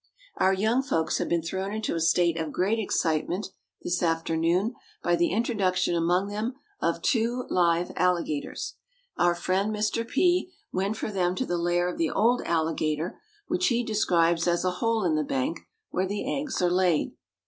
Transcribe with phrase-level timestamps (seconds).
[0.37, 3.51] Our young folks have been thrown into a state of great excitement
[3.83, 8.77] this afternoon by the introduction among them of two live alligators.
[9.17, 10.07] Our friend Mr.
[10.07, 14.65] P went for them to the lair of the old alligator, which he describes as
[14.65, 15.59] a hole in the bank,
[15.91, 17.13] where the eggs are laid.